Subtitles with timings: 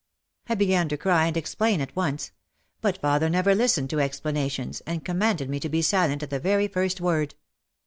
[0.49, 2.31] I began to cry and explain at once.
[2.81, 6.67] But father never listened to explanations, and commanded me to be silent at the very
[6.67, 7.35] first word.